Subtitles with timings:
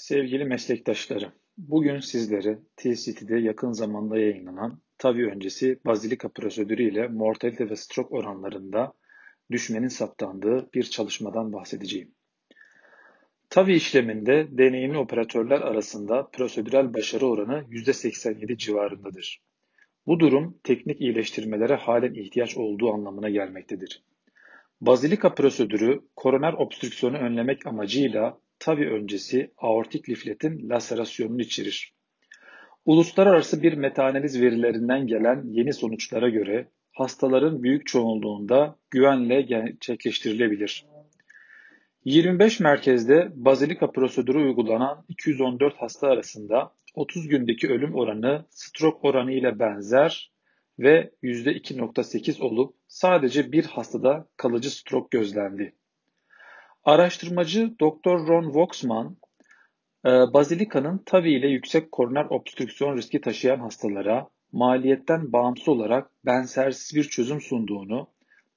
[0.00, 7.76] Sevgili meslektaşlarım, bugün sizlere T-City'de yakın zamanda yayınlanan TAVI öncesi bazilika prosedürü ile mortalite ve
[7.76, 8.92] stroke oranlarında
[9.50, 12.14] düşmenin saptandığı bir çalışmadan bahsedeceğim.
[13.50, 19.42] TAVI işleminde deneyimli operatörler arasında prosedürel başarı oranı %87 civarındadır.
[20.06, 24.02] Bu durum teknik iyileştirmelere halen ihtiyaç olduğu anlamına gelmektedir.
[24.80, 31.94] Bazilika prosedürü koroner obstrüksiyonu önlemek amacıyla TAVI öncesi aortik lifletin laserasyonunu içerir.
[32.84, 40.86] Uluslararası bir metaanaliz verilerinden gelen yeni sonuçlara göre hastaların büyük çoğunluğunda güvenle gerçekleştirilebilir.
[42.04, 49.58] 25 merkezde bazilika prosedürü uygulanan 214 hasta arasında 30 gündeki ölüm oranı stroke oranı ile
[49.58, 50.32] benzer
[50.78, 55.74] ve %2.8 olup sadece bir hastada kalıcı stroke gözlendi.
[56.84, 58.26] Araştırmacı Dr.
[58.28, 59.16] Ron Waxman,
[60.06, 67.04] e, Bazilika'nın TAVI ile yüksek koroner obstrüksiyon riski taşıyan hastalara maliyetten bağımsız olarak benzersiz bir
[67.04, 68.08] çözüm sunduğunu,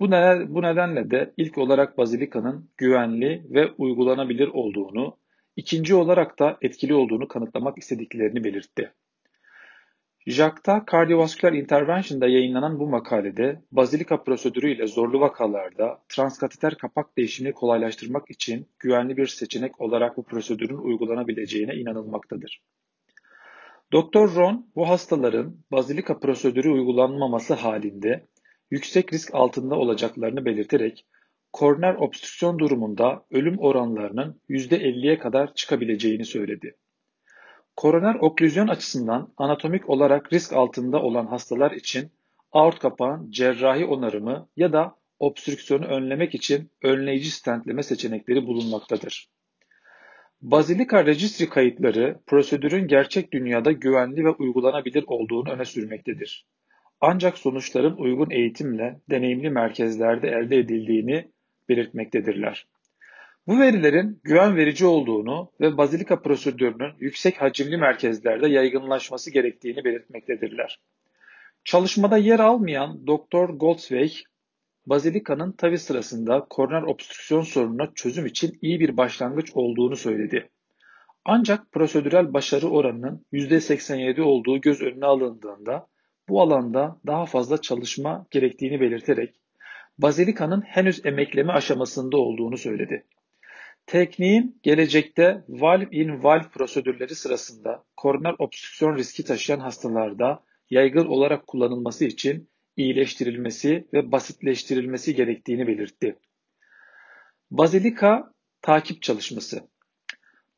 [0.00, 5.16] bu, neden, bu nedenle de ilk olarak Bazilika'nın güvenli ve uygulanabilir olduğunu,
[5.56, 8.92] ikinci olarak da etkili olduğunu kanıtlamak istediklerini belirtti.
[10.26, 18.30] JAC'ta Cardiovascular Intervention'da yayınlanan bu makalede bazilika prosedürü ile zorlu vakalarda transkateter kapak değişimini kolaylaştırmak
[18.30, 22.62] için güvenli bir seçenek olarak bu prosedürün uygulanabileceğine inanılmaktadır.
[23.92, 28.26] Doktor Ron bu hastaların bazilika prosedürü uygulanmaması halinde
[28.70, 31.06] yüksek risk altında olacaklarını belirterek
[31.52, 36.76] koroner obstrüksiyon durumunda ölüm oranlarının %50'ye kadar çıkabileceğini söyledi.
[37.76, 42.10] Koroner oklüzyon açısından anatomik olarak risk altında olan hastalar için
[42.52, 49.28] aort kapağın cerrahi onarımı ya da obstrüksiyonu önlemek için önleyici stentleme seçenekleri bulunmaktadır.
[50.42, 56.46] Bazilika registri kayıtları prosedürün gerçek dünyada güvenli ve uygulanabilir olduğunu öne sürmektedir.
[57.00, 61.28] Ancak sonuçların uygun eğitimle deneyimli merkezlerde elde edildiğini
[61.68, 62.66] belirtmektedirler.
[63.46, 70.80] Bu verilerin güven verici olduğunu ve bazilika prosedürünün yüksek hacimli merkezlerde yaygınlaşması gerektiğini belirtmektedirler.
[71.64, 73.48] Çalışmada yer almayan Dr.
[73.48, 74.12] Goldsweig,
[74.86, 80.50] bazilika'nın tavi sırasında koroner obstrüksiyon sorununa çözüm için iyi bir başlangıç olduğunu söyledi.
[81.24, 85.86] Ancak prosedürel başarı oranının %87 olduğu göz önüne alındığında
[86.28, 89.34] bu alanda daha fazla çalışma gerektiğini belirterek
[89.98, 93.04] bazilika'nın henüz emekleme aşamasında olduğunu söyledi.
[93.86, 103.88] Tekniğin gelecekte valve-in-valve prosedürleri sırasında koroner obstrüksiyon riski taşıyan hastalarda yaygın olarak kullanılması için iyileştirilmesi
[103.92, 106.18] ve basitleştirilmesi gerektiğini belirtti.
[107.50, 108.32] Bazilika
[108.62, 109.70] takip çalışması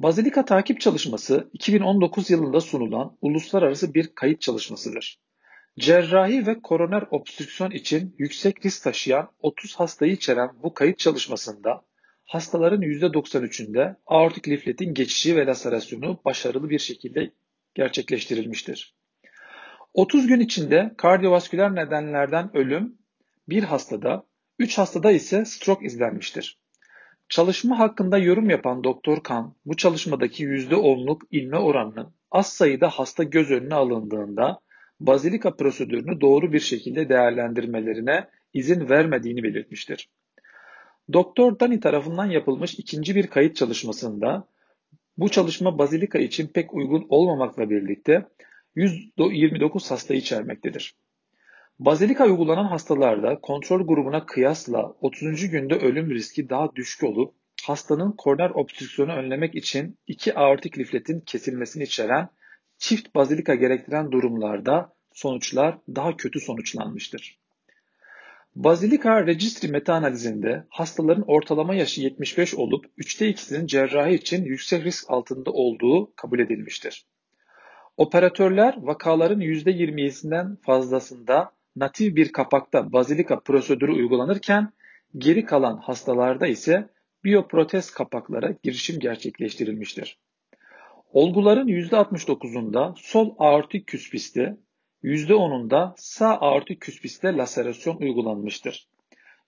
[0.00, 5.20] Bazilika takip çalışması 2019 yılında sunulan uluslararası bir kayıt çalışmasıdır.
[5.78, 11.84] Cerrahi ve koroner obstrüksiyon için yüksek risk taşıyan 30 hastayı içeren bu kayıt çalışmasında
[12.30, 17.30] hastaların %93'ünde aortik lifletin geçişi ve laserasyonu başarılı bir şekilde
[17.74, 18.94] gerçekleştirilmiştir.
[19.94, 22.98] 30 gün içinde kardiyovasküler nedenlerden ölüm
[23.48, 24.26] bir hastada,
[24.58, 26.58] 3 hastada ise stroke izlenmiştir.
[27.28, 33.50] Çalışma hakkında yorum yapan Doktor Kan, bu çalışmadaki %10'luk ilme oranının az sayıda hasta göz
[33.50, 34.60] önüne alındığında
[35.00, 40.08] bazilika prosedürünü doğru bir şekilde değerlendirmelerine izin vermediğini belirtmiştir.
[41.12, 44.48] Doktor Dani tarafından yapılmış ikinci bir kayıt çalışmasında
[45.18, 48.26] bu çalışma bazilika için pek uygun olmamakla birlikte
[48.74, 50.94] 129 hasta içermektedir.
[51.78, 55.50] Bazilika uygulanan hastalarda kontrol grubuna kıyasla 30.
[55.50, 61.82] günde ölüm riski daha düşük olup hastanın koroner obstrüksiyonu önlemek için iki aortik lifletin kesilmesini
[61.82, 62.28] içeren
[62.78, 67.38] çift bazilika gerektiren durumlarda sonuçlar daha kötü sonuçlanmıştır.
[68.56, 75.50] Bazilika Registry meta-analizinde hastaların ortalama yaşı 75 olup 3'te 2'sinin cerrahi için yüksek risk altında
[75.50, 77.06] olduğu kabul edilmiştir.
[77.96, 84.72] Operatörler vakaların %27'sinden fazlasında natif bir kapakta bazilika prosedürü uygulanırken
[85.18, 86.88] geri kalan hastalarda ise
[87.24, 90.18] biyoprotez kapaklara girişim gerçekleştirilmiştir.
[91.12, 94.56] Olguların %69'unda sol aortik küspiste
[95.04, 98.88] %10'unda sağ aortik küspiste laserasyon uygulanmıştır.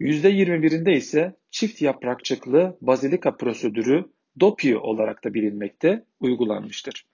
[0.00, 4.04] %21'inde ise çift yaprakçıklı bazilika prosedürü
[4.40, 7.06] Doppio olarak da bilinmekte uygulanmıştır.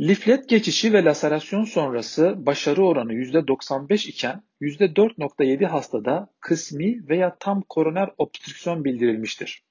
[0.00, 8.10] Liflet geçişi ve laserasyon sonrası başarı oranı %95 iken %4.7 hastada kısmi veya tam koroner
[8.18, 9.62] obstrüksiyon bildirilmiştir.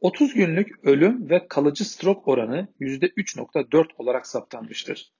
[0.00, 5.12] 30 günlük ölüm ve kalıcı strok oranı %3.4 olarak saptanmıştır.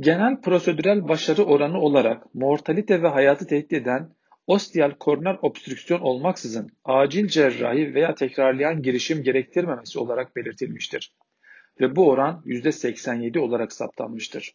[0.00, 4.14] Genel prosedürel başarı oranı olarak mortalite ve hayatı tehdit eden
[4.46, 11.14] ostial koroner obstrüksiyon olmaksızın acil cerrahi veya tekrarlayan girişim gerektirmemesi olarak belirtilmiştir.
[11.80, 14.54] Ve bu oran %87 olarak saptanmıştır.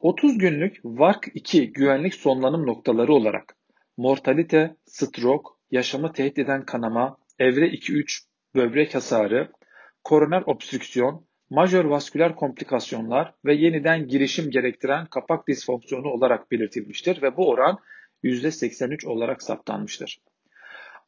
[0.00, 3.56] 30 günlük VARK-2 güvenlik sonlanım noktaları olarak
[3.96, 8.24] mortalite, stroke, yaşamı tehdit eden kanama, evre 2-3
[8.54, 9.52] böbrek hasarı,
[10.04, 17.48] koroner obstrüksiyon, majör vasküler komplikasyonlar ve yeniden girişim gerektiren kapak disfonksiyonu olarak belirtilmiştir ve bu
[17.48, 17.78] oran
[18.24, 20.20] %83 olarak saptanmıştır.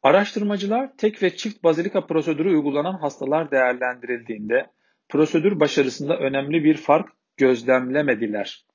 [0.03, 4.67] Araştırmacılar tek ve çift bazilika prosedürü uygulanan hastalar değerlendirildiğinde
[5.09, 8.65] prosedür başarısında önemli bir fark gözlemlemediler.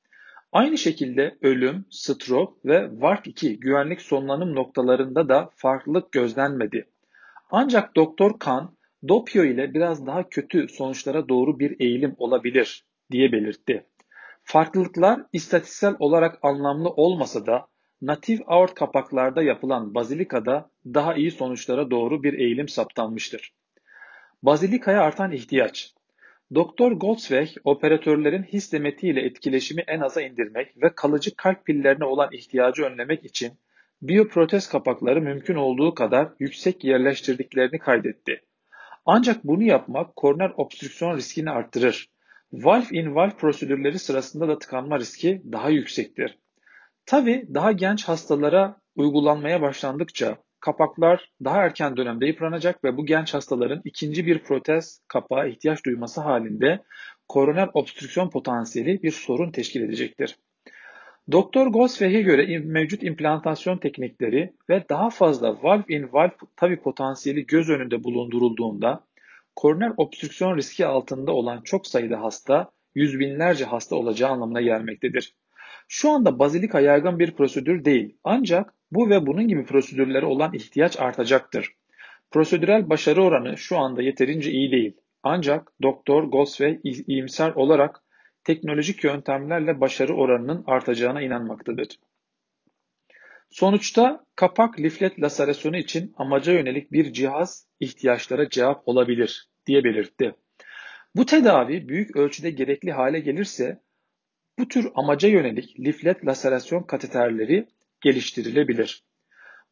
[0.53, 6.87] Aynı şekilde ölüm, stroke ve VARK2 güvenlik sonlanım noktalarında da farklılık gözlenmedi.
[7.51, 8.75] Ancak Doktor Kan,
[9.09, 13.87] Dopio ile biraz daha kötü sonuçlara doğru bir eğilim olabilir diye belirtti.
[14.45, 17.67] Farklılıklar istatistiksel olarak anlamlı olmasa da
[18.03, 23.55] natif aort kapaklarda yapılan bazilikada daha iyi sonuçlara doğru bir eğilim saptanmıştır.
[24.43, 25.95] Bazilikaya artan ihtiyaç
[26.55, 32.83] Doktor Goldsweg, operatörlerin his ile etkileşimi en aza indirmek ve kalıcı kalp pillerine olan ihtiyacı
[32.83, 33.53] önlemek için
[34.03, 38.41] biyoprotez kapakları mümkün olduğu kadar yüksek yerleştirdiklerini kaydetti.
[39.05, 42.09] Ancak bunu yapmak koroner obstrüksiyon riskini arttırır.
[42.53, 46.39] Valve-in-valve prosedürleri sırasında da tıkanma riski daha yüksektir.
[47.07, 53.81] Tabi daha genç hastalara uygulanmaya başlandıkça kapaklar daha erken dönemde yıpranacak ve bu genç hastaların
[53.85, 56.83] ikinci bir protez kapağa ihtiyaç duyması halinde
[57.29, 60.37] koroner obstrüksiyon potansiyeli bir sorun teşkil edecektir.
[61.31, 69.05] Doktor Gosweg'e göre mevcut implantasyon teknikleri ve daha fazla valve-in-valve tabi potansiyeli göz önünde bulundurulduğunda
[69.57, 75.35] koroner obstrüksiyon riski altında olan çok sayıda hasta yüz binlerce hasta olacağı anlamına gelmektedir.
[75.89, 81.01] Şu anda bazilika yaygın bir prosedür değil ancak bu ve bunun gibi prosedürlere olan ihtiyaç
[81.01, 81.75] artacaktır.
[82.31, 84.97] Prosedürel başarı oranı şu anda yeterince iyi değil.
[85.23, 88.03] Ancak Doktor Gosway iyimser olarak
[88.45, 91.99] teknolojik yöntemlerle başarı oranının artacağına inanmaktadır.
[93.51, 100.35] Sonuçta kapak liflet laserasyonu için amaca yönelik bir cihaz ihtiyaçlara cevap olabilir diye belirtti.
[101.15, 103.83] Bu tedavi büyük ölçüde gerekli hale gelirse
[104.59, 107.69] bu tür amaca yönelik liflet laserasyon kateterleri
[108.01, 109.05] geliştirilebilir.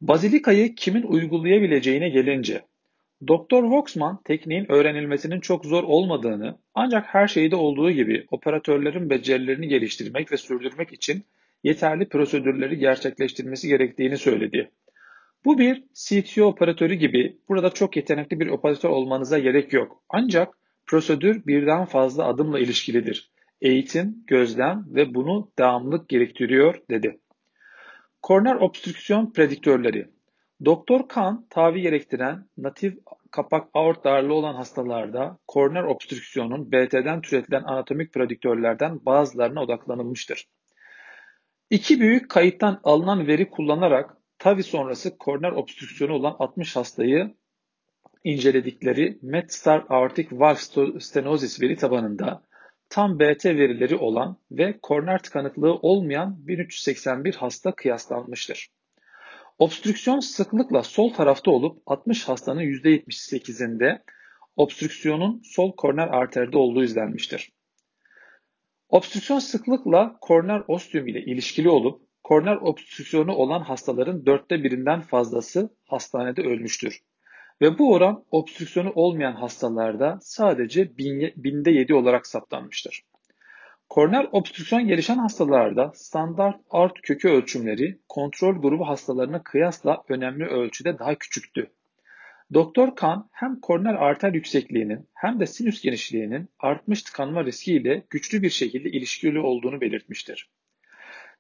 [0.00, 2.66] Bazilikayı kimin uygulayabileceğine gelince,
[3.28, 10.32] Doktor Hoxman tekniğin öğrenilmesinin çok zor olmadığını ancak her şeyde olduğu gibi operatörlerin becerilerini geliştirmek
[10.32, 11.24] ve sürdürmek için
[11.64, 14.70] yeterli prosedürleri gerçekleştirmesi gerektiğini söyledi.
[15.44, 20.02] Bu bir CTO operatörü gibi burada çok yetenekli bir operatör olmanıza gerek yok.
[20.08, 23.30] Ancak prosedür birden fazla adımla ilişkilidir.
[23.60, 27.20] Eğitim, gözlem ve bunu devamlılık gerektiriyor dedi.
[28.22, 30.06] Koroner obstrüksiyon prediktörleri.
[30.64, 32.94] Doktor Kahn, tavi gerektiren natif
[33.30, 40.48] kapak aort darlığı olan hastalarda koroner obstrüksiyonun BT'den türetilen anatomik prediktörlerden bazılarına odaklanılmıştır.
[41.70, 47.34] İki büyük kayıttan alınan veri kullanarak TAVI sonrası koroner obstrüksiyonu olan 60 hastayı
[48.24, 52.42] inceledikleri MedStar Aortic Valve Stenosis veri tabanında
[52.88, 58.70] tam BT verileri olan ve koroner tıkanıklığı olmayan 1381 hasta kıyaslanmıştır.
[59.60, 64.02] Obstrüksiyon sıklıkla sol tarafta olup 60 hastanın %78'inde
[64.56, 67.52] obstrüksiyonun sol koroner arterde olduğu izlenmiştir.
[68.88, 76.42] Obstrüksiyon sıklıkla koroner ostium ile ilişkili olup koroner obstrüksiyonu olan hastaların dörtte birinden fazlası hastanede
[76.42, 77.00] ölmüştür.
[77.60, 80.96] Ve bu oran obstrüksiyonu olmayan hastalarda sadece
[81.36, 83.02] binde 7 olarak saptanmıştır.
[83.90, 91.14] Koroner obstrüksiyon gelişen hastalarda standart art kökü ölçümleri kontrol grubu hastalarına kıyasla önemli ölçüde daha
[91.14, 91.70] küçüktü.
[92.54, 98.50] Doktor Kan hem koroner arter yüksekliğinin hem de sinüs genişliğinin artmış tıkanma riskiyle güçlü bir
[98.50, 100.50] şekilde ilişkili olduğunu belirtmiştir.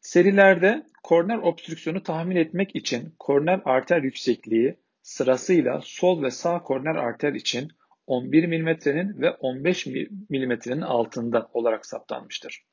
[0.00, 7.32] Serilerde koroner obstrüksiyonu tahmin etmek için koroner arter yüksekliği sırasıyla sol ve sağ koroner arter
[7.32, 7.72] için
[8.10, 12.64] 11 mm'nin ve 15 mm'nin altında olarak saptanmıştır.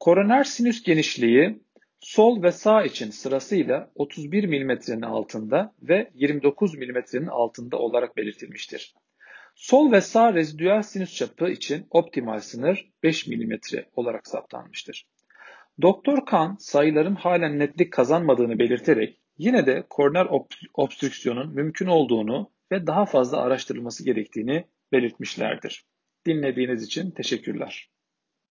[0.00, 1.62] Koroner sinüs genişliği
[2.00, 8.94] sol ve sağ için sırasıyla 31 mm'nin altında ve 29 mm'nin altında olarak belirtilmiştir.
[9.54, 13.52] Sol ve sağ rezidüel sinüs çapı için optimal sınır 5 mm
[13.96, 15.06] olarak saptanmıştır.
[15.82, 20.28] Doktor Kahn sayıların halen netlik kazanmadığını belirterek yine de koroner
[20.74, 25.84] obstrüksiyonun mümkün olduğunu ve daha fazla araştırılması gerektiğini belirtmişlerdir.
[26.26, 27.90] Dinlediğiniz için teşekkürler.